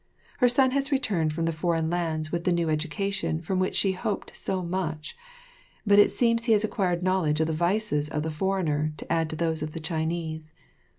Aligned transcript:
Her 0.39 0.49
son 0.49 0.71
has 0.71 0.91
returned 0.91 1.31
from 1.31 1.45
the 1.45 1.51
foreign 1.51 1.91
lands 1.91 2.31
with 2.31 2.43
the 2.43 2.51
new 2.51 2.69
education 2.71 3.39
from 3.39 3.59
which 3.59 3.75
she 3.75 3.91
hoped 3.91 4.35
so 4.35 4.63
much, 4.63 5.15
but 5.85 5.99
it 5.99 6.11
seems 6.11 6.45
he 6.45 6.53
has 6.53 6.63
acquired 6.63 7.03
knowledge 7.03 7.39
of 7.39 7.45
the 7.45 7.53
vices 7.53 8.09
of 8.09 8.23
the 8.23 8.31
foreigner 8.31 8.93
to 8.97 9.13
add 9.13 9.29
to 9.29 9.35
those 9.35 9.61
of 9.61 9.73
the 9.73 9.79
Chinese. 9.79 10.53